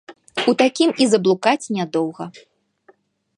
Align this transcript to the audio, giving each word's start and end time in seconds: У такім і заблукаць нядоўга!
У 0.51 0.53
такім 0.61 0.89
і 1.05 1.07
заблукаць 1.11 1.71
нядоўга! 1.77 2.25